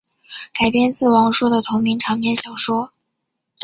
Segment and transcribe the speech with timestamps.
[0.55, 2.91] 改编自王朔的同名长篇小说。